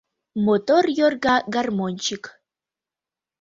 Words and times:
Мотор 0.45 0.85
йорга 0.99 1.35
гармонщик. 1.53 2.23